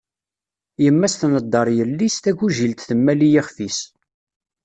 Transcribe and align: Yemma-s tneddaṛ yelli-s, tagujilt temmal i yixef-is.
Yemma-s 0.83 1.15
tneddaṛ 1.15 1.67
yelli-s, 1.77 2.17
tagujilt 2.23 2.85
temmal 2.89 3.19
i 3.27 3.29
yixef-is. 3.33 3.79